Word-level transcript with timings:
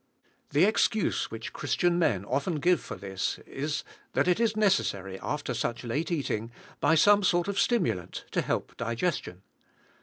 The 0.49 0.65
excuse 0.65 1.29
which 1.29 1.53
Christian 1.53 1.99
men 1.99 2.25
often 2.25 2.55
give 2.55 2.81
for 2.81 2.95
this 2.95 3.37
is, 3.45 3.83
that 4.13 4.27
it 4.27 4.39
is 4.39 4.57
necessary, 4.57 5.19
after 5.21 5.53
such 5.53 5.83
late 5.83 6.11
eating, 6.11 6.51
by 6.79 6.95
some 6.95 7.21
sort 7.21 7.47
of 7.47 7.59
stimulant 7.59 8.25
to 8.31 8.41
help 8.41 8.75
digestion. 8.77 9.43